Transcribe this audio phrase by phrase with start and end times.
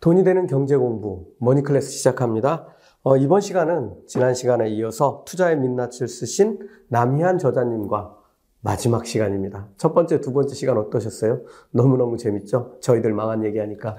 [0.00, 2.68] 돈이 되는 경제 공부 머니 클래스 시작합니다.
[3.02, 6.58] 어, 이번 시간은 지난 시간에 이어서 투자의 민낯을 쓰신
[6.88, 8.16] 남희한 저자님과
[8.60, 9.68] 마지막 시간입니다.
[9.76, 11.42] 첫 번째, 두 번째 시간 어떠셨어요?
[11.70, 12.76] 너무너무 재밌죠?
[12.80, 13.96] 저희들 망한 얘기하니까.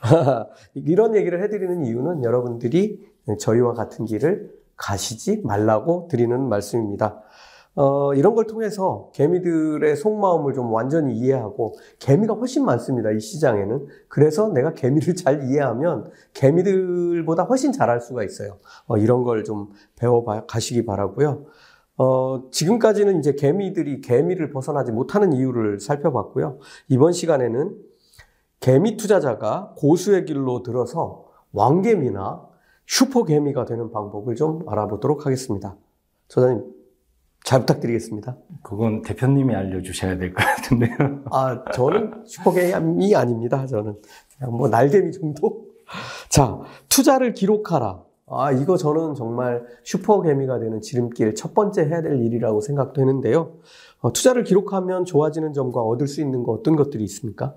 [0.74, 3.06] 이런 얘기를 해드리는 이유는 여러분들이
[3.38, 7.22] 저희와 같은 길을 가시지 말라고 드리는 말씀입니다.
[7.74, 13.10] 어, 이런 걸 통해서 개미들의 속마음을 좀 완전히 이해하고 개미가 훨씬 많습니다.
[13.10, 13.86] 이 시장에는.
[14.08, 18.58] 그래서 내가 개미를 잘 이해하면 개미들보다 훨씬 잘할 수가 있어요.
[18.86, 21.46] 어, 이런 걸 좀 배워 가시기 바라고요.
[21.96, 26.58] 어, 지금까지는 이제 개미들이 개미를 벗어나지 못하는 이유를 살펴봤고요.
[26.88, 27.76] 이번 시간에는
[28.60, 32.46] 개미 투자자가 고수의 길로 들어서 왕개미나
[32.86, 35.76] 슈퍼개미가 되는 방법을 좀 알아보도록 하겠습니다.
[36.28, 36.64] 소장님,
[37.44, 38.36] 잘 부탁드리겠습니다.
[38.62, 41.22] 그건 대표님이 알려주셔야 될 것 같은데요.
[41.30, 43.66] 아, 저는 슈퍼개미 아닙니다.
[43.66, 43.96] 저는
[44.38, 45.66] 그냥 뭐 날개미 정도?
[46.28, 48.02] 자, 투자를 기록하라.
[48.28, 53.56] 아, 이거 저는 정말 슈퍼개미가 되는 지름길 첫 번째 해야 될 일이라고 생각되는데요.
[54.00, 57.54] 어, 투자를 기록하면 좋아지는 점과 얻을 수 있는 거 어떤 것들이 있습니까?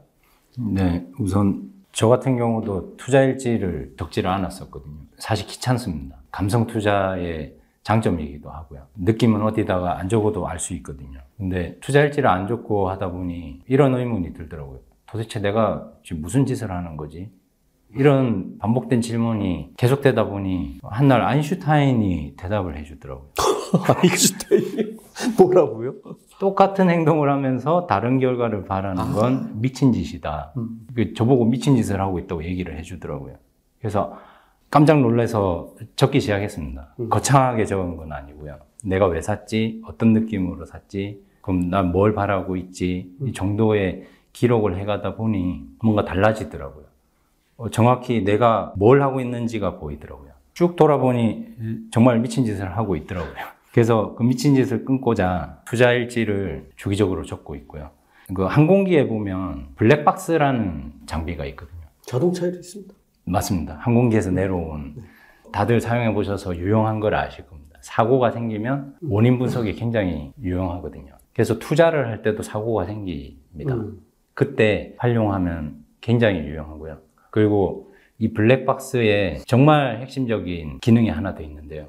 [0.57, 4.95] 네, 우선 저 같은 경우도 투자 일지를 적지를 않았었거든요.
[5.17, 6.17] 사실 귀찮습니다.
[6.31, 7.55] 감성 투자의
[7.85, 8.81] 장점이기도 하고요.
[8.95, 11.19] 느낌은 어디다가 안 적어도 알 수 있거든요.
[11.37, 14.79] 근데 투자 일지를 안 적고 하다 보니 이런 의문이 들더라고요.
[15.05, 17.29] 도대체 내가 지금 무슨 짓을 하는 거지?
[17.93, 23.29] 이런 반복된 질문이 계속되다 보니 한날 아인슈타인이 대답을 해주더라고요.
[24.01, 24.97] 아인슈타인이
[25.37, 25.93] 뭐라고요?
[26.39, 29.49] 똑같은 행동을 하면서 다른 결과를 바라는 건 아.
[29.53, 30.53] 미친 짓이다.
[30.57, 30.87] 음.
[30.95, 33.35] 그 저보고 미친 짓을 하고 있다고 얘기를 해주더라고요.
[33.79, 34.17] 그래서
[34.75, 36.95] 깜짝 놀라서 적기 시작했습니다.
[36.99, 37.09] 음.
[37.09, 38.57] 거창하게 적은 건 아니고요.
[38.83, 39.81] 내가 왜 샀지?
[39.85, 41.23] 어떤 느낌으로 샀지?
[41.39, 43.09] 그럼 난 뭘 바라고 있지?
[43.21, 43.31] 이 음.
[43.31, 44.03] 정도의
[44.33, 46.83] 기록을 해가다 보니 뭔가 달라지더라고요.
[47.55, 50.31] 어, 정확히 내가 뭘 하고 있는지가 보이더라고요.
[50.53, 51.45] 쭉 돌아보니
[51.91, 53.33] 정말 미친 짓을 하고 있더라고요.
[53.71, 57.91] 그래서 그 미친 짓을 끊고자 투자 일지를 주기적으로 적고 있고요.
[58.33, 61.79] 그 항공기에 보면 블랙박스라는 장비가 있거든요.
[62.01, 62.93] 자동차에도 있습니다.
[63.25, 63.75] 맞습니다.
[63.81, 65.03] 항공기에서 내려온 네.
[65.51, 67.79] 다들 사용해 보셔서 유용한 걸 아실 겁니다.
[67.81, 71.13] 사고가 생기면 원인 분석이 굉장히 유용하거든요.
[71.33, 73.73] 그래서 투자를 할 때도 사고가 생깁니다.
[73.75, 73.99] 음.
[74.33, 76.97] 그때 활용하면 굉장히 유용하고요.
[77.31, 81.87] 그리고 이 블랙박스에 정말 핵심적인 기능이 하나 더 있는데요.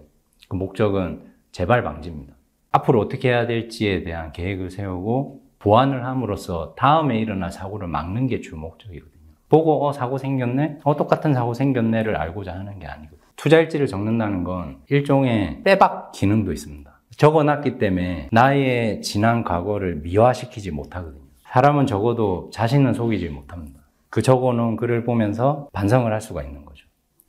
[0.48, 2.34] 그 목적은 재발 방지입니다.
[2.72, 8.56] 앞으로 어떻게 해야 될지에 대한 계획을 세우고 보완을 함으로써 다음에 일어날 사고를 막는 게 주
[8.56, 9.16] 목적이거든요.
[9.48, 10.78] 보고 어 사고 생겼네?
[10.84, 13.20] 어 똑같은 사고 생겼네를 알고자 하는 게 아니거든요.
[13.36, 16.90] 투자일지를 적는다는 건 일종의 빼박 기능도 있습니다.
[17.16, 21.22] 적어놨기 때문에 나의 지난 과거를 미화시키지 못하거든요.
[21.44, 23.80] 사람은 적어도 자신은 속이지 못합니다.
[24.10, 26.86] 그 적어놓은 글을 보면서 반성을 할 수가 있는 거죠.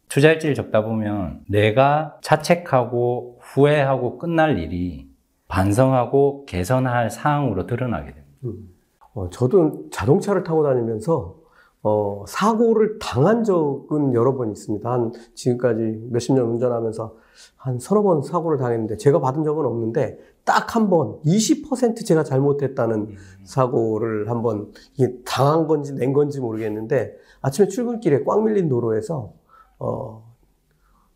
[0.09, 5.07] 투자일지를 적다 보면 내가 자책하고 후회하고 끝날 일이
[5.47, 8.37] 반성하고 개선할 사항으로 드러나게 됩니다.
[8.45, 8.69] 음.
[9.13, 11.35] 어, 저도 자동차를 타고 다니면서
[11.83, 14.89] 어, 사고를 당한 적은 여러 번 있습니다.
[14.91, 17.15] 한 지금까지 몇십 년 운전하면서
[17.55, 22.95] 한 서너 번 사고를 당했는데 제가 받은 적은 없는데 딱 한 번 20% 제가 잘못했다는
[22.95, 23.15] 음.
[23.43, 24.71] 사고를 한번
[25.25, 29.33] 당한 건지 낸 건지 모르겠는데 아침에 출근길에 꽉 밀린 도로에서
[29.79, 30.23] 어,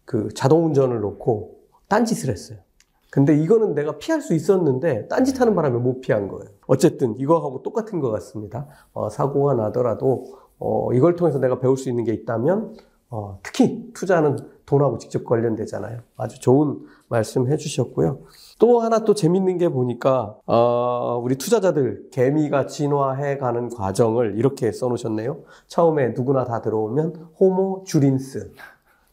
[0.06, 1.58] 그 자동 운전을 놓고
[1.88, 2.60] 딴짓을 했어요.
[3.10, 6.50] 근데 이거는 내가 피할 수 있었는데 딴짓하는 바람에 못 피한 거예요.
[6.68, 8.68] 어쨌든 이거하고 똑같은 것 같습니다.
[8.94, 10.26] 어, 사고가 나더라도
[10.62, 12.76] 어, 이걸 통해서 내가 배울 수 있는 게 있다면
[13.10, 16.00] 어, 특히 투자는 돈하고 직접 관련되잖아요.
[16.16, 16.80] 아주 좋은
[17.10, 18.20] 말씀 해주셨고요.
[18.58, 25.42] 또 하나 또 재밌는 게 보니까 어, 우리 투자자들 개미가 진화해 가는 과정을 이렇게 써놓으셨네요.
[25.68, 28.54] 처음에 누구나 다 들어오면 호모 주린스,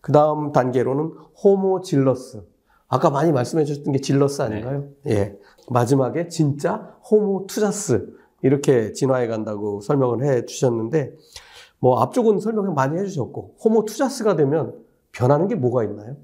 [0.00, 2.44] 그 다음 단계로는 호모 질러스.
[2.88, 4.84] 아까 많이 말씀해 주셨던 게 질러스 아닌가요?
[5.02, 5.12] 네.
[5.12, 5.38] 예.
[5.70, 11.12] 마지막에 진짜 호모 투자스 이렇게 진화해 간다고 설명을 해 주셨는데
[11.80, 14.74] 뭐 앞쪽은 설명 많이 해 주셨고 호모 투자스가 되면
[15.12, 16.16] 변하는 게 뭐가 있나요?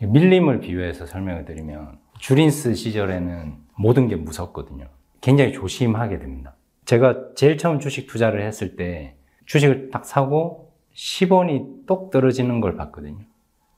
[0.00, 4.86] 밀림을 비유해서 설명을 드리면 주린스 시절에는 모든 게 무섭거든요.
[5.20, 6.54] 굉장히 조심하게 됩니다.
[6.84, 9.16] 제가 제일 처음 주식 투자를 했을 때
[9.46, 13.18] 주식을 딱 사고 10원이 똑 떨어지는 걸 봤거든요.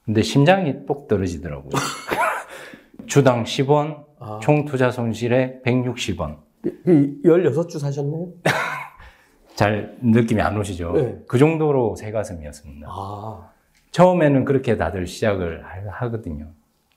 [0.05, 1.71] 근데 심장이 똑 떨어지더라고요.
[3.07, 4.41] 주당 10원, 아.
[4.43, 6.46] 총 투자 손실에 160원.
[6.87, 8.29] 16주 사셨나요?
[9.55, 10.93] 잘 느낌이 안 오시죠?
[10.93, 11.19] 네.
[11.27, 12.89] 그 정도로 새 가슴이었습니다.
[12.91, 13.51] 아.
[13.91, 16.49] 처음에는 그렇게 다들 시작을 하거든요.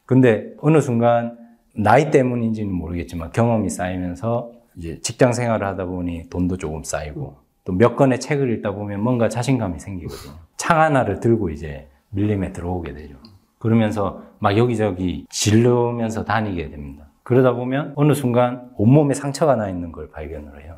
[0.06, 1.38] 근데 어느 순간
[1.76, 7.96] 나이 때문인지는 모르겠지만 경험이 쌓이면서 이제 직장 생활을 하다 보니 돈도 조금 쌓이고 또 몇
[7.96, 10.34] 권의 책을 읽다 보면 뭔가 자신감이 생기거든요.
[10.58, 13.16] 상 하나를 들고 이제 밀림에 들어오게 되죠.
[13.60, 17.09] 그러면서 막 여기저기 질르면서 다니게 됩니다.
[17.30, 20.78] 그러다 보면 어느 순간 온몸에 상처가 나 있는 걸 발견을 해요.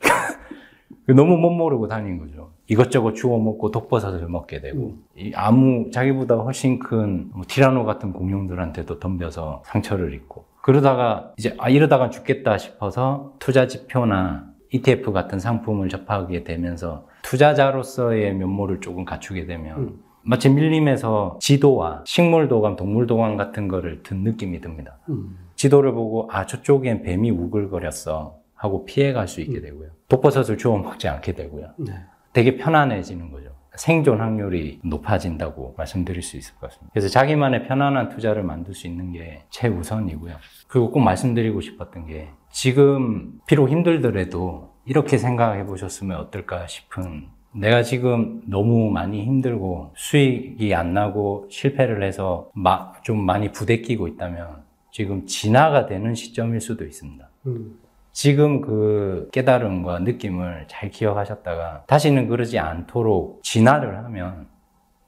[1.14, 2.52] 너무 못 모르고 다닌 거죠.
[2.68, 9.64] 이것저것 주워 먹고 독버섯을 먹게 되고 이 아무 자기보다 훨씬 큰뭐 티라노 같은 공룡들한테도 덤벼서
[9.66, 17.06] 상처를 입고 그러다가 이제 아 이러다가 죽겠다 싶어서 투자 지표나 ETF 같은 상품을 접하게 되면서
[17.24, 20.02] 투자자로서의 면모를 조금 갖추게 되면 음.
[20.22, 24.96] 마치 밀림에서 지도와 식물도감, 동물도감 같은 거를 든 느낌이 듭니다.
[25.10, 25.43] 음.
[25.64, 29.88] 지도를 보고 아 저쪽엔 뱀이 우글거렸어 하고 피해갈 수 있게 되고요.
[30.08, 31.70] 독버섯을 주워 먹지 않게 되고요.
[31.78, 31.92] 네.
[32.34, 33.48] 되게 편안해지는 거죠.
[33.76, 36.90] 생존 확률이 높아진다고 말씀드릴 수 있을 것 같습니다.
[36.92, 40.34] 그래서 자기만의 편안한 투자를 만들 수 있는 게 최우선이고요.
[40.68, 48.42] 그리고 꼭 말씀드리고 싶었던 게 지금 비록 힘들더라도 이렇게 생각해 보셨으면 어떨까 싶은 내가 지금
[48.46, 54.62] 너무 많이 힘들고 수익이 안 나고 실패를 해서 마- 좀 많이 부대끼고 있다면
[54.94, 57.28] 지금 진화가 되는 시점일 수도 있습니다.
[57.46, 57.80] 음.
[58.12, 64.46] 지금 그 깨달음과 느낌을 잘 기억하셨다가 다시는 그러지 않도록 진화를 하면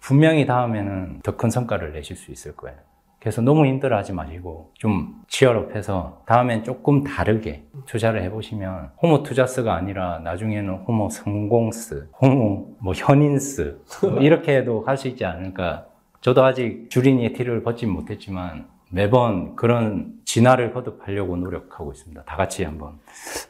[0.01, 2.77] 분명히 다음에는 더 큰 성과를 내실 수 있을 거예요.
[3.21, 10.19] 그래서 너무 힘들어 하지 마시고 좀 치열업해서 다음엔 조금 다르게 투자를 해보시면 호모 투자스가 아니라
[10.19, 15.87] 나중에는 호모 성공스, 호모 뭐 현인스 뭐 이렇게도 할 수 있지 않을까.
[16.23, 22.23] 저도 아직 주린이의 티를 벗지 못했지만 매번 그런 진화를 거듭하려고 노력하고 있습니다.
[22.25, 22.99] 다 같이 한번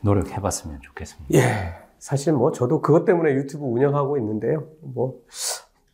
[0.01, 1.35] 노력해 봤으면 좋겠습니다.
[1.39, 1.75] 예.
[1.99, 4.67] 사실 뭐 저도 그것 때문에 유튜브 운영하고 있는데요.
[4.81, 5.21] 뭐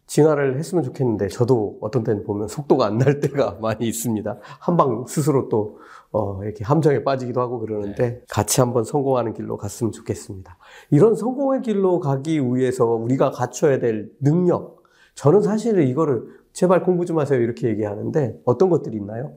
[0.06, 4.38] 진화를 했으면 좋겠는데 저도 어떤 때는 보면 속도가 안 날 때가 많이 있습니다.
[4.60, 5.78] 한방 스스로 또
[6.10, 10.58] 어, 이렇게 함정에 빠지기도 하고 그러는데 같이 한번 성공하는 길로 갔으면 좋겠습니다.
[10.90, 14.82] 이런 성공의 길로 가기 위해서 우리가 갖춰야 될 능력.
[15.14, 19.34] 저는 사실 이거를 제발 공부 좀 하세요 이렇게 얘기하는데 어떤 것들이 있나요?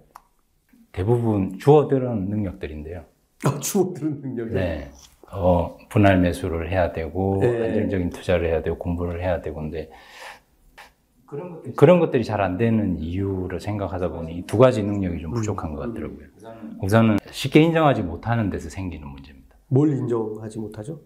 [0.91, 3.03] 대부분 주어들은 능력들인데요.
[3.45, 4.53] 아, 주어들은 능력이.
[4.53, 4.91] 네.
[5.31, 7.67] 어, 분할 매수를 해야 되고, 네.
[7.67, 9.89] 안정적인 투자를 해야 되고, 공부를 해야 되고, 근데
[11.75, 16.27] 그런 것들이 잘안 되는 이유를 생각하다 보니 이두 가지 능력이 좀 부족한 것 같더라고요.
[16.81, 19.57] 우선은 쉽게 인정하지 못하는 데서 생기는 문제입니다.
[19.67, 21.01] 뭘 인정하지 못하죠?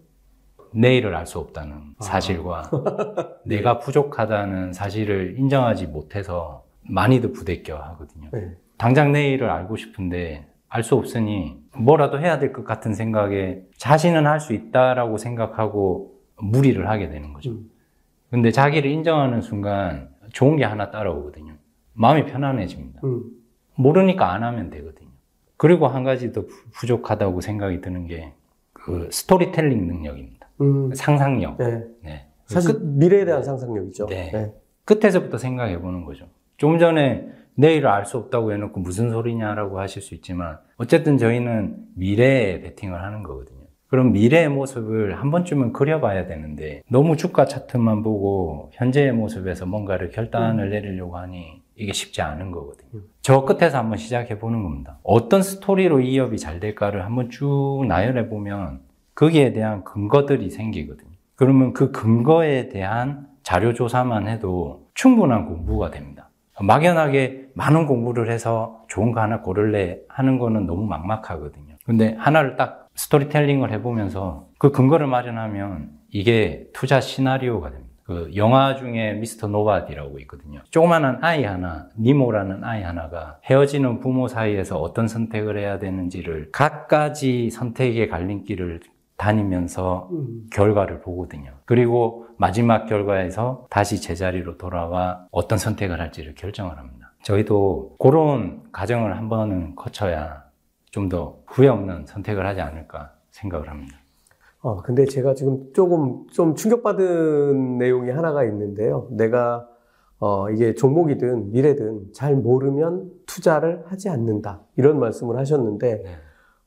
[0.72, 2.70] 내일을 알 수 없다는 사실과
[3.44, 8.28] 내가 부족하다는 사실을 인정하지 못해서 많이들 부대껴 하거든요.
[8.32, 8.56] 네.
[8.78, 14.40] 당장 내일을 알고 싶은데 알 수 없으니 뭐라도 해야 될 것 같은 생각에 자신은 할
[14.40, 17.50] 수 있다라고 생각하고 무리를 하게 되는 거죠.
[17.50, 17.70] 음.
[18.30, 21.54] 근데 자기를 인정하는 순간 좋은 게 하나 따라오거든요.
[21.94, 23.00] 마음이 편안해집니다.
[23.04, 23.24] 음.
[23.74, 25.08] 모르니까 안 하면 되거든요.
[25.56, 28.32] 그리고 한 가지 더 부- 부족하다고 생각이 드는 게
[28.72, 30.39] 그 스토리텔링 능력입니다.
[30.60, 30.92] 음.
[30.94, 31.56] 상상력.
[31.58, 31.84] 네.
[32.02, 32.26] 네.
[32.46, 34.06] 사실 미래에 대한 상상력이죠.
[34.06, 34.52] 네.
[34.84, 36.26] 끝에서부터 생각해 보는 거죠.
[36.56, 42.60] 좀 전에 내일을 알 수 없다고 해놓고 무슨 소리냐라고 하실 수 있지만 어쨌든 저희는 미래에
[42.60, 43.60] 베팅을 하는 거거든요.
[43.86, 50.70] 그럼 미래의 모습을 한 번쯤은 그려봐야 되는데 너무 주가 차트만 보고 현재의 모습에서 뭔가를 결단을
[50.70, 53.02] 내리려고 하니 이게 쉽지 않은 거거든요.
[53.20, 54.98] 저 끝에서 한번 시작해 보는 겁니다.
[55.02, 58.80] 어떤 스토리로 이 업이 잘 될까를 한번 쭉 나열해 보면
[59.14, 61.10] 거기에 대한 근거들이 생기거든요.
[61.36, 66.30] 그러면 그 근거에 대한 자료 조사만 해도 충분한 공부가 됩니다.
[66.60, 71.76] 막연하게 많은 공부를 해서 좋은 거 하나 고를래 하는 거는 너무 막막하거든요.
[71.84, 77.90] 근데 하나를 딱 스토리텔링을 해보면서 그 근거를 마련하면 이게 투자 시나리오가 됩니다.
[78.04, 79.46] 그 영화 중에 Mr.
[79.46, 80.60] Nobody라고 있거든요.
[80.70, 88.08] 조그마한 아이 하나, 니모라는 아이 하나가 헤어지는 부모 사이에서 어떤 선택을 해야 되는지를 각가지 선택의
[88.08, 88.80] 갈림길을
[89.20, 90.46] 다니면서 음.
[90.50, 91.52] 결과를 보거든요.
[91.66, 97.12] 그리고 마지막 결과에서 다시 제자리로 돌아와 어떤 선택을 할지를 결정을 합니다.
[97.22, 100.44] 저희도 그런 과정을 한 번은 거쳐야
[100.90, 103.96] 좀 더 후회 없는 선택을 하지 않을까 생각을 합니다.
[104.62, 109.06] 어, 근데 제가 지금 조금 좀 충격받은 내용이 하나가 있는데요.
[109.10, 109.68] 내가
[110.18, 114.60] 어, 이게 종목이든 미래든 잘 모르면 투자를 하지 않는다.
[114.76, 116.10] 이런 말씀을 하셨는데, 네.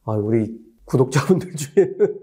[0.06, 2.23] 아, 우리 구독자분들 중에는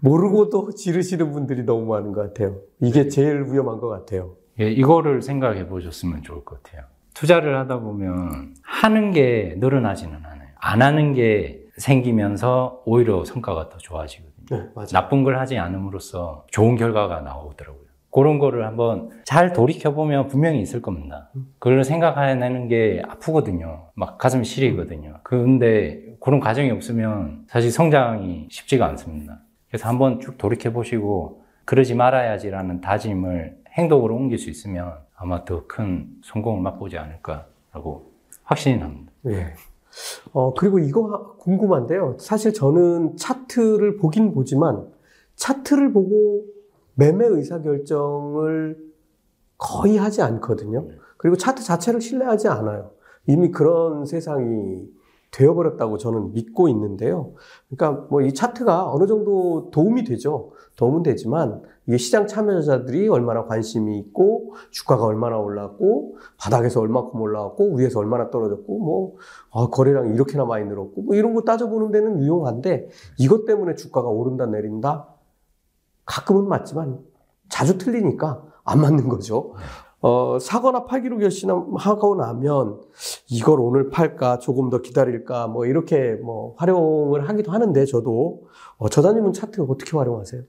[0.00, 2.58] 모르고도 지르시는 분들이 너무 많은 것 같아요.
[2.80, 4.34] 이게 제일 위험한 것 같아요.
[4.60, 6.84] 예, 이거를 생각해 보셨으면 좋을 것 같아요.
[7.14, 10.48] 투자를 하다 보면 하는 게 늘어나지는 않아요.
[10.56, 14.46] 안 하는 게 생기면서 오히려 성과가 더 좋아지거든요.
[14.50, 15.00] 네, 맞아.
[15.00, 17.80] 나쁜 걸 하지 않음으로써 좋은 결과가 나오더라고요.
[18.10, 21.30] 그런 거를 한번 잘 돌이켜보면 분명히 있을 겁니다.
[21.58, 23.90] 그걸 생각해내는 게 아프거든요.
[23.94, 25.20] 막 가슴이 시리거든요.
[25.22, 29.40] 근데 그런 과정이 없으면 사실 성장이 쉽지가 않습니다.
[29.70, 36.08] 그래서 한번 쭉 돌이켜 보시고 그러지 말아야지라는 다짐을 행동으로 옮길 수 있으면 아마 더 큰
[36.24, 38.10] 성공을 맛보지 않을까라고
[38.42, 39.12] 확신이 납니다.
[39.26, 39.54] 예.
[40.32, 42.16] 어, 그리고 이거 궁금한데요.
[42.18, 44.88] 사실 저는 차트를 보긴 보지만
[45.36, 46.44] 차트를 보고
[46.94, 48.76] 매매 의사결정을
[49.56, 50.88] 거의 하지 않거든요.
[51.16, 52.90] 그리고 차트 자체를 신뢰하지 않아요.
[53.26, 54.88] 이미 그런 세상이
[55.30, 57.34] 되어버렸다고 저는 믿고 있는데요.
[57.68, 60.50] 그러니까 뭐 이 차트가 어느 정도 도움이 되죠.
[60.76, 68.00] 도움은 되지만 이게 시장 참여자들이 얼마나 관심이 있고 주가가 얼마나 올랐고 바닥에서 얼마큼 올라왔고 위에서
[68.00, 69.14] 얼마나 떨어졌고 뭐
[69.52, 74.46] 아, 거래량이 이렇게나 많이 늘었고 뭐 이런 거 따져보는 데는 유용한데 이것 때문에 주가가 오른다
[74.46, 75.08] 내린다
[76.04, 76.98] 가끔은 맞지만
[77.48, 79.54] 자주 틀리니까 안 맞는 거죠.
[80.02, 82.80] 어, 사거나 팔기로 결심하고 나면
[83.28, 89.32] 이걸 오늘 팔까 조금 더 기다릴까 뭐 이렇게 뭐 활용을 하기도 하는데 저도 어, 저자님은
[89.32, 90.42] 차트 어떻게 활용하세요?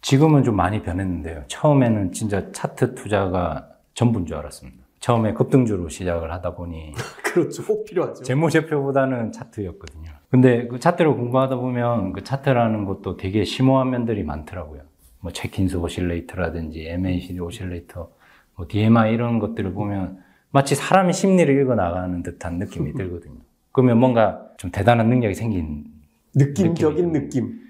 [0.00, 1.44] 지금은 좀 많이 변했는데요.
[1.48, 4.86] 처음에는 진짜 차트 투자가 전부인 줄 알았습니다.
[5.00, 7.64] 처음에 급등주로 시작을 하다 보니 그렇죠.
[7.64, 8.24] 꼭 필요하죠.
[8.24, 10.10] 재무제표보다는 차트였거든요.
[10.30, 14.82] 근데 그 차트를 공부하다 보면 그 차트라는 것도 되게 심오한 면들이 많더라고요.
[15.20, 18.10] 뭐 Chaikin's Oscillator라든지 MACD Oscillator,
[18.56, 20.18] 뭐 DMI 이런 것들을 보면
[20.50, 23.40] 마치 사람의 심리를 읽어 나가는 듯한 느낌이 들거든요.
[23.72, 25.84] 그러면 뭔가 좀 대단한 능력이 생긴
[26.34, 27.12] 느낌적인.
[27.12, 27.60] 느낌.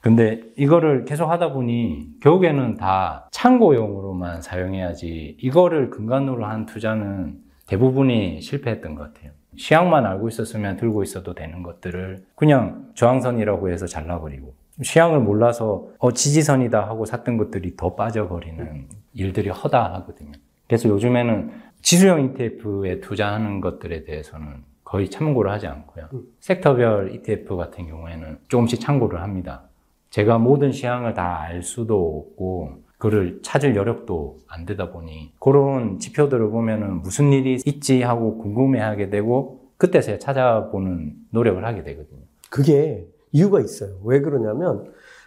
[0.00, 8.94] 근데 이거를 계속 하다 보니 결국에는 다 참고용으로만 사용해야지 이거를 근간으로 한 투자는 대부분이 실패했던
[8.94, 9.32] 것 같아요.
[9.56, 16.88] 시향만 알고 있었으면 들고 있어도 되는 것들을 그냥 저항선이라고 해서 잘라버리고 시향을 몰라서 어 지지선이다
[16.88, 20.32] 하고 샀던 것들이 더 빠져버리는 일들이 허다하거든요.
[20.66, 21.50] 그래서 요즘에는
[21.82, 26.08] 지수형 ETF에 투자하는 것들에 대해서는 거의 참고를 하지 않고요.
[26.40, 29.64] 섹터별 ETF 같은 경우에는 조금씩 참고를 합니다.
[30.10, 36.48] 제가 모든 시향을 다 알 수도 없고 그를 찾을 여력도 안 되다 보니 그런 지표들을
[36.50, 42.22] 보면은 무슨 일이 있지 하고 궁금해하게 되고 그때서야 찾아보는 노력을 하게 되거든요.
[42.48, 43.98] 그게 이유가 있어요.
[44.04, 44.84] 왜 그러냐면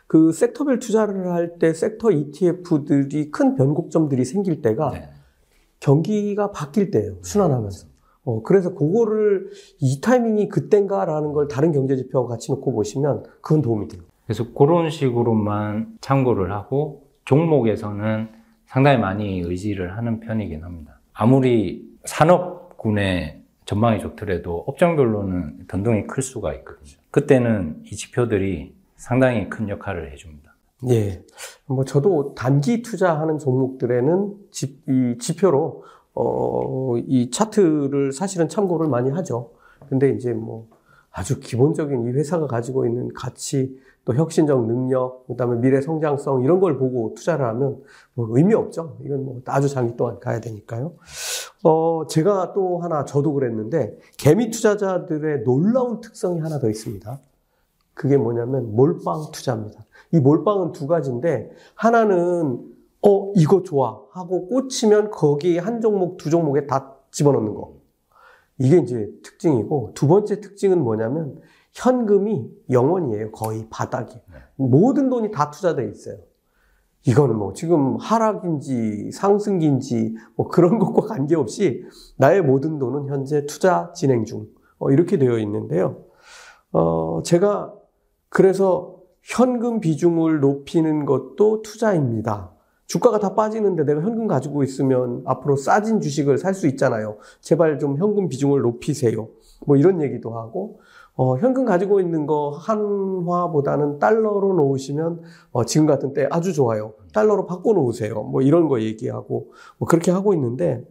[0.08, 5.10] 그 섹터별 투자를 할 때 섹터 ETF들이 큰 변곡점들이 생길 때가 네.
[5.82, 7.18] 경기가 바뀔 때예요.
[7.22, 7.88] 순환하면서.
[8.24, 9.50] 어, 그래서 그거를
[9.80, 14.02] 이 타이밍이 그땐가라는 걸 다른 경제 지표와 같이 놓고 보시면 그건 도움이 돼요.
[14.26, 18.30] 그래서 그런 식으로만 참고를 하고 종목에서는
[18.66, 21.00] 상당히 많이 의지를 하는 편이긴 합니다.
[21.14, 26.97] 아무리 산업군의 전망이 좋더라도 업종별로는 변동이 클 수가 있거든요.
[27.12, 30.56] 그때는 이 지표들이 상당히 큰 역할을 해줍니다.
[30.90, 31.24] 예.
[31.66, 35.84] 뭐 저도 단기 투자하는 종목들에는 지, 이 지표로
[36.14, 39.52] 어, 이 차트를 사실은 참고를 많이 하죠.
[39.90, 40.68] 근데 이제 뭐
[41.12, 46.78] 아주 기본적인 이 회사가 가지고 있는 가치, 또 혁신적 능력, 그다음에 미래 성장성 이런 걸
[46.78, 47.84] 보고 투자를 하면
[48.14, 48.96] 뭐 의미 없죠.
[49.04, 50.94] 이건 뭐 아주 장기 동안 가야 되니까요.
[51.66, 57.20] 어, 제가 또 하나 저도 그랬는데 개미 투자자들의 놀라운 특성이 하나 더 있습니다.
[57.94, 59.84] 그게 뭐냐면 몰빵 투자입니다.
[60.14, 62.62] 이 몰빵은 두 가지인데 하나는
[63.06, 67.74] 어 이거 좋아 하고 꽂히면 거기 한 종목 두 종목에 다 집어넣는 거.
[68.58, 71.42] 이게 이제 특징이고 두 번째 특징은 뭐냐면
[71.78, 73.32] 현금이 영원이에요.
[73.32, 74.20] 거의 바닥이.
[74.56, 76.18] 모든 돈이 다 투자돼 있어요.
[77.06, 81.84] 이거는 뭐 지금 하락인지 상승인지 뭐 그런 것과 관계없이
[82.18, 84.48] 나의 모든 돈은 현재 투자 진행 중
[84.80, 86.04] 어, 이렇게 되어 있는데요.
[86.72, 87.74] 어, 제가
[88.30, 92.52] 그래서 현금 비중을 높이는 것도 투자입니다.
[92.88, 97.18] 주가가 다 빠지는데 내가 현금 가지고 있으면 앞으로 싸진 주식을 살 수 있잖아요.
[97.42, 99.28] 제발 좀 현금 비중을 높이세요.
[99.66, 100.80] 뭐 이런 얘기도 하고,
[101.18, 105.22] 어, 현금 가지고 있는 거 한화보다는 달러로 놓으시면
[105.52, 106.94] 어, 지금 같은 때 아주 좋아요.
[107.12, 108.22] 달러로 바꿔 놓으세요.
[108.24, 110.86] 뭐 이런 거 얘기하고 뭐 그렇게 하고 있는데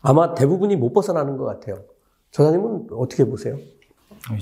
[0.00, 1.76] 아마 대부분이 못 벗어나는 것 같아요.
[2.30, 3.56] 저자님은 어떻게 보세요?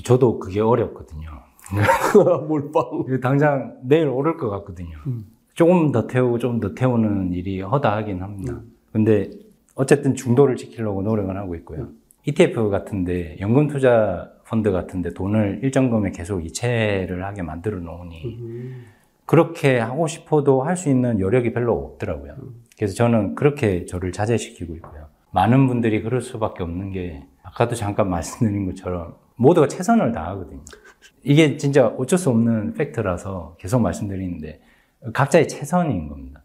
[0.05, 1.27] 저도 그게 어렵거든요.
[2.47, 3.19] 몰빵.
[3.21, 4.97] 당장 내일 오를 것 같거든요.
[5.53, 8.61] 조금 더 태우고 좀 더 태우는 일이 허다하긴 합니다.
[8.93, 9.29] 근데
[9.75, 11.89] 어쨌든 중도를 지키려고 노력을 하고 있고요.
[12.25, 18.37] ETF 같은데 연금 투자 펀드 같은데 돈을 일정 금액 계속 이체를 하게 만들어 놓으니
[19.25, 22.35] 그렇게 하고 싶어도 할 수 있는 여력이 별로 없더라고요.
[22.77, 25.07] 그래서 저는 그렇게 저를 자제시키고 있고요.
[25.31, 30.61] 많은 분들이 그럴 수밖에 없는 게 아까도 잠깐 말씀드린 것처럼 모두가 최선을 다하거든요.
[31.23, 34.61] 이게 진짜 어쩔 수 없는 팩트라서 계속 말씀드리는데
[35.13, 36.38] 각자의 최선인 겁니다.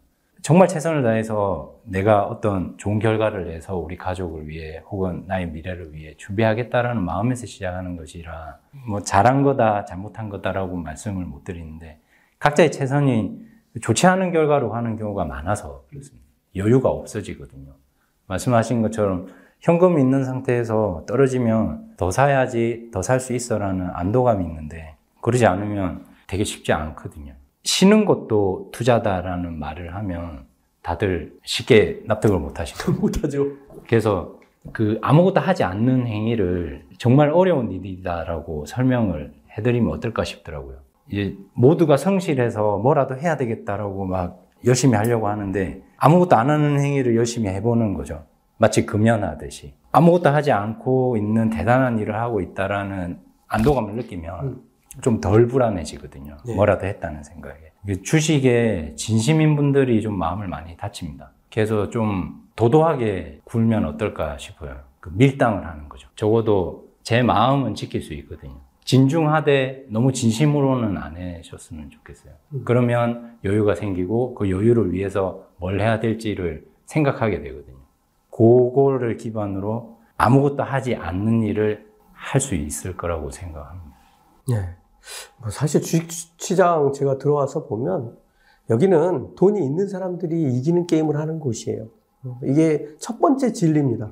[0.45, 6.13] 정말 최선을 다해서 내가 어떤 좋은 결과를 내서 우리 가족을 위해 혹은 나의 미래를 위해
[6.17, 11.99] 준비하겠다라는 마음에서 시작하는 것이라 뭐 잘한 거다 잘못한 거다라고 말씀을 못 드리는데
[12.37, 13.39] 각자의 최선이
[13.81, 16.23] 좋지 않은 결과로 가는 경우가 많아서 그렇습니다.
[16.55, 17.73] 여유가 없어지거든요.
[18.27, 19.25] 말씀하신 것처럼
[19.61, 26.43] 현금이 있는 상태에서 떨어지면 더 사야지, 더 살 수 있어라는 안도감이 있는데 그러지 않으면 되게
[26.43, 27.33] 쉽지 않거든요.
[27.65, 30.45] 쉬는 것도 투자다라는 말을 하면
[30.81, 32.93] 다들 쉽게 납득을 못 하시고.
[33.01, 33.47] 못하죠.
[33.87, 34.39] 그래서
[34.71, 40.77] 그 아무것도 하지 않는 행위를 정말 어려운 일이다라고 설명을 해드리면 어떨까 싶더라고요.
[41.11, 47.49] 이제 모두가 성실해서 뭐라도 해야 되겠다라고 막 열심히 하려고 하는데 아무것도 안 하는 행위를 열심히
[47.49, 48.23] 해보는 거죠.
[48.57, 49.73] 마치 금연하듯이.
[49.91, 54.61] 아무것도 하지 않고 있는 대단한 일을 하고 있다라는 안도감을 느끼면
[55.01, 56.37] 좀 덜 불안해지거든요.
[56.45, 56.55] 네.
[56.55, 57.71] 뭐라도 했다는 생각에.
[58.03, 61.31] 주식에 진심인 분들이 좀 마음을 많이 다칩니다.
[61.53, 64.77] 그래서 좀 도도하게 굴면 어떨까 싶어요.
[64.99, 66.07] 그 밀당을 하는 거죠.
[66.15, 68.55] 적어도 제 마음은 지킬 수 있거든요.
[68.83, 72.33] 진중하되 너무 진심으로는 안 해줬으면 좋겠어요.
[72.65, 77.77] 그러면 여유가 생기고 그 여유를 위해서 뭘 해야 될지를 생각하게 되거든요.
[78.31, 83.95] 그거를 기반으로 아무것도 하지 않는 일을 할 수 있을 거라고 생각합니다.
[84.49, 84.75] 네.
[85.39, 88.17] 뭐 사실 주식시장 제가 들어와서 보면
[88.69, 91.87] 여기는 돈이 있는 사람들이 이기는 게임을 하는 곳이에요.
[92.25, 94.11] 어, 이게 첫 번째 진리입니다.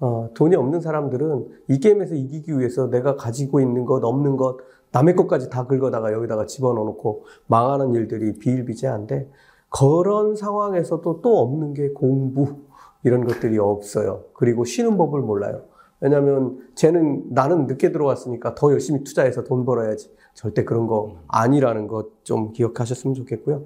[0.00, 4.56] 어, 돈이 없는 사람들은 이 게임에서 이기기 위해서 내가 가지고 있는 것, 없는 것,
[4.92, 9.30] 남의 것까지 다 긁어다가 여기다가 집어넣어 놓고 망하는 일들이 비일비재한데
[9.68, 12.56] 그런 상황에서도 또 없는 게 공부
[13.04, 14.24] 이런 것들이 없어요.
[14.32, 15.62] 그리고 쉬는 법을 몰라요.
[16.00, 20.10] 왜냐하면 쟤는 나는 늦게 들어왔으니까 더 열심히 투자해서 돈 벌어야지.
[20.34, 23.64] 절대 그런 거 아니라는 것 좀 기억하셨으면 좋겠고요.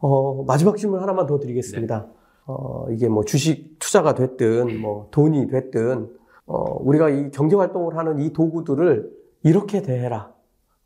[0.00, 2.06] 어, 마지막 질문 하나만 더 드리겠습니다.
[2.46, 6.08] 어, 이게 뭐 주식 투자가 됐든 뭐 돈이 됐든
[6.46, 9.10] 어, 우리가 이 경제 활동을 하는 이 도구들을
[9.42, 10.32] 이렇게 대해라.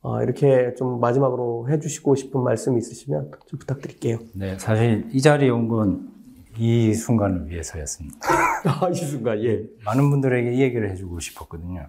[0.01, 4.19] 어, 이렇게 좀 마지막으로 해주시고 싶은 말씀 있으시면 좀 부탁드릴게요.
[4.35, 6.09] 네, 사실 이 자리에 온 건
[6.57, 8.19] 이 순간을 위해서였습니다.
[8.65, 9.63] 아, 이 순간, 예.
[9.85, 11.87] 많은 분들에게 이 얘기를 해주고 싶었거든요.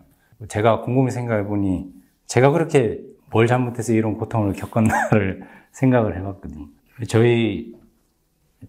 [0.48, 1.92] 제가 곰곰이 생각해 보니
[2.28, 6.68] 제가 그렇게 뭘 잘못해서 이런 고통을 겪었나를 생각을 해봤거든요.
[7.08, 7.76] 저희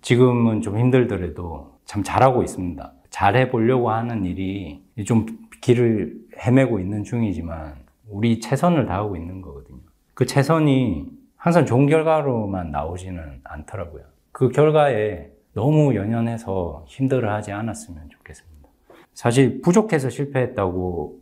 [0.00, 2.92] 지금은 좀 힘들더라도 참 잘하고 있습니다.
[3.10, 5.26] 잘해보려고 하는 일이 좀
[5.60, 7.74] 길을 헤매고 있는 중이지만
[8.08, 9.78] 우리 최선을 다하고 있는 거거든요.
[10.14, 14.04] 그 최선이 항상 좋은 결과로만 나오지는 않더라고요.
[14.32, 18.68] 그 결과에 너무 연연해서 힘들어 하지 않았으면 좋겠습니다.
[19.14, 21.20] 사실 부족해서 실패했다고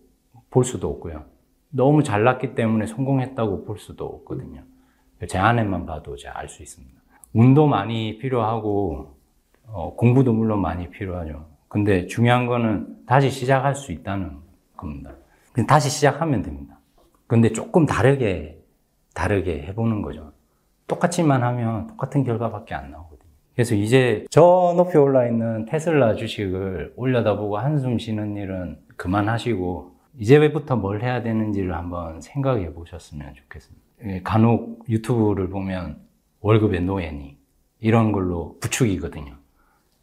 [0.50, 1.24] 볼 수도 없고요.
[1.70, 4.62] 너무 잘났기 때문에 성공했다고 볼 수도 없거든요.
[5.28, 7.00] 제 안에만 봐도 알 수 있습니다.
[7.32, 9.14] 운도 많이 필요하고
[9.68, 11.46] 어, 공부도 물론 많이 필요하죠.
[11.68, 14.38] 근데 중요한 거는 다시 시작할 수 있다는
[14.76, 15.12] 겁니다.
[15.66, 16.78] 다시 시작하면 됩니다.
[17.26, 18.62] 근데 조금 다르게
[19.14, 20.32] 다르게 해보는 거죠.
[20.86, 23.11] 똑같이만 하면 똑같은 결과밖에 안 나오거든요.
[23.54, 31.02] 그래서 이제 저 높이 올라 있는 테슬라 주식을 올려다보고 한숨 쉬는 일은 그만하시고 이제부터 뭘
[31.02, 33.82] 해야 되는지를 한번 생각해 보셨으면 좋겠습니다.
[34.06, 35.98] 예, 간혹 유튜브를 보면
[36.40, 37.36] 월급의 노예니
[37.80, 39.34] 이런 걸로 부축이거든요.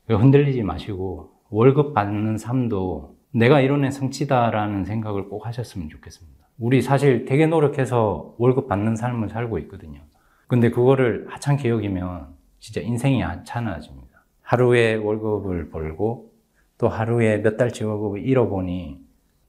[0.07, 6.39] 흔들리지 마시고 월급 받는 삶도 내가 이뤄낸 성취다라는 생각을 꼭 하셨으면 좋겠습니다.
[6.57, 10.01] 우리 사실 되게 노력해서 월급 받는 삶을 살고 있거든요.
[10.47, 14.23] 근데 그거를 하찮게 여기면 진짜 인생이 하찮아집니다.
[14.41, 16.31] 하루에 월급을 벌고
[16.77, 18.99] 또 하루에 몇 달치 월급을 잃어보니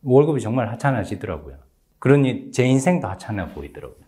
[0.02, 1.56] 월급이 정말 하찮아지더라고요.
[1.98, 4.00] 그러니 제 인생도 하찮아 보이더라고요.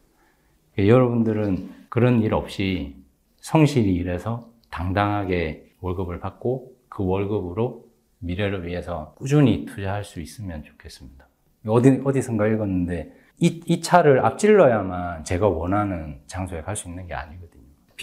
[0.78, 2.96] 여러분들은 그런 일 없이
[3.36, 7.84] 성실히 일해서 당당하게 월급을 받고 그 월급으로
[8.20, 11.26] 미래를 위해서 꾸준히 투자할 수 있으면 좋겠습니다.
[11.66, 17.41] 어디, 어디선가 읽었는데 이, 이 차를 앞질러야만 제가 원하는 장소에 갈 수 있는 게 아니거든요.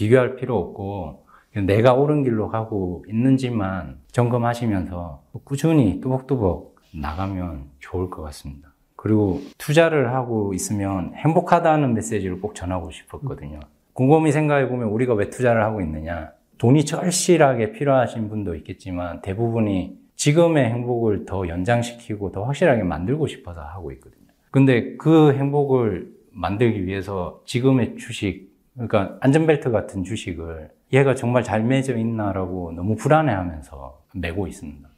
[0.00, 1.26] 비교할 필요 없고
[1.66, 8.72] 내가 옳은 길로 가고 있는지만 점검하시면서 꾸준히 뚜벅뚜벅 나가면 좋을 것 같습니다.
[8.96, 13.60] 그리고 투자를 하고 있으면 행복하다는 메시지를 꼭 전하고 싶었거든요.
[13.92, 16.32] 곰곰이 생각해 보면 우리가 왜 투자를 하고 있느냐?
[16.56, 23.92] 돈이 절실하게 필요하신 분도 있겠지만 대부분이 지금의 행복을 더 연장시키고 더 확실하게 만들고 싶어서 하고
[23.92, 24.28] 있거든요.
[24.50, 28.49] 근데 그 행복을 만들기 위해서 지금의 주식,
[28.80, 34.88] 그러니까 안전벨트 같은 주식을 얘가 정말 잘 매져 있나라고 너무 불안해 하면서 메고 있습니다.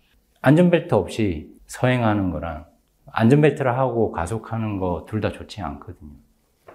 [0.40, 2.64] 안전벨트 없이 서행하는 거랑
[3.10, 6.12] 안전벨트를 하고 가속하는 거 둘 다 좋지 않거든요.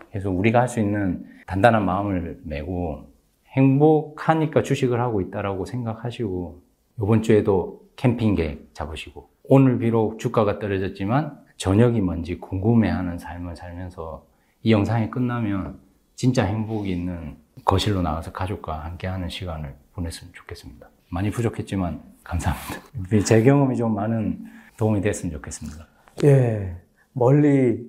[0.09, 3.07] 그래서 우리가 할 수 있는 단단한 마음을 메고
[3.51, 6.61] 행복하니까 주식을 하고 있다라고 생각하시고
[7.01, 14.25] 이번 주에도 캠핑 계획 잡으시고 오늘 비록 주가가 떨어졌지만 저녁이 뭔지 궁금해하는 삶을 살면서
[14.63, 15.79] 이 영상이 끝나면
[16.17, 20.89] 진짜 행복이 있는 거실로 나가서 가족과 함께하는 시간을 보냈으면 좋겠습니다.
[21.09, 23.23] 많이 부족했지만 감사합니다.
[23.23, 24.39] 제 경험이 좀 많은
[24.77, 25.87] 도움이 됐으면 좋겠습니다.
[26.23, 26.75] 예,
[27.13, 27.87] 멀리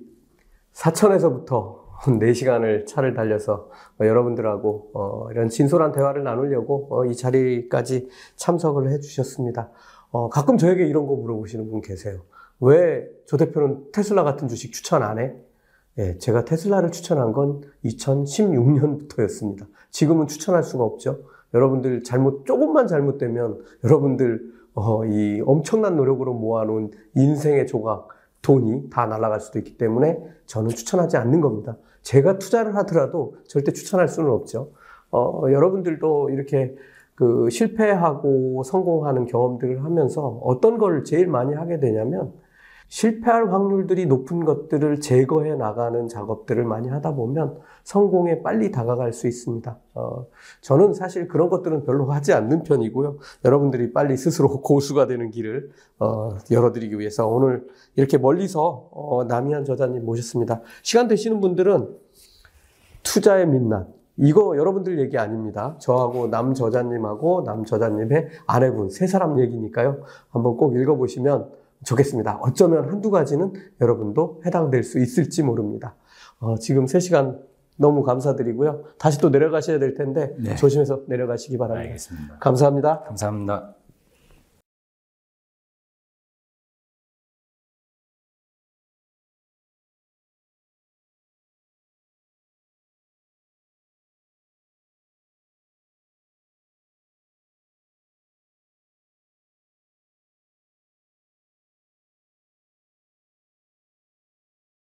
[0.73, 8.91] 사천에서부터 4시간을 차를 달려서 어, 여러분들하고 어, 이런 진솔한 대화를 나누려고 어, 이 자리까지 참석을
[8.91, 9.71] 해주셨습니다.
[10.11, 12.21] 어, 가끔 저에게 이런 거 물어보시는 분 계세요.
[12.59, 15.33] 왜 조 대표는 테슬라 같은 주식 추천 안 해?
[15.99, 19.67] 예, 제가 테슬라를 추천한 건 2016년부터였습니다.
[19.91, 21.19] 지금은 추천할 수가 없죠.
[21.53, 24.41] 여러분들 잘못, 조금만 잘못되면 여러분들,
[24.75, 28.07] 어, 이 엄청난 노력으로 모아놓은 인생의 조각,
[28.41, 31.75] 돈이 다 날아갈 수도 있기 때문에 저는 추천하지 않는 겁니다.
[32.01, 34.71] 제가 투자를 하더라도 절대 추천할 수는 없죠.
[35.11, 36.77] 어, 여러분들도 이렇게
[37.15, 42.31] 그 실패하고 성공하는 경험들을 하면서 어떤 걸 제일 많이 하게 되냐면
[42.89, 49.77] 실패할 확률들이 높은 것들을 제거해 나가는 작업들을 많이 하다 보면 성공에 빨리 다가갈 수 있습니다.
[49.93, 50.25] 어,
[50.61, 53.17] 저는 사실 그런 것들은 별로 하지 않는 편이고요.
[53.45, 60.03] 여러분들이 빨리 스스로 고수가 되는 길을 어, 열어드리기 위해서 오늘 이렇게 멀리서 어, 남희한 저자님
[60.03, 60.61] 모셨습니다.
[60.81, 61.95] 시간 되시는 분들은
[63.03, 65.77] 투자의 민낯 이거 여러분들 얘기 아닙니다.
[65.79, 70.01] 저하고 남 저자님하고 남 저자님의 아내분 세 사람 얘기니까요.
[70.29, 72.39] 한번 꼭 읽어보시면 좋겠습니다.
[72.41, 75.95] 어쩌면 한두 가지는 여러분도 해당될 수 있을지 모릅니다.
[76.39, 77.39] 어, 지금 3시간
[77.77, 78.83] 너무 감사드리고요.
[78.97, 80.55] 다시 또 내려가셔야 될 텐데 네.
[80.55, 81.87] 조심해서 내려가시기 바랍니다.
[81.87, 82.37] 알겠습니다.
[82.39, 83.03] 감사합니다.
[83.03, 83.78] 감사합니다.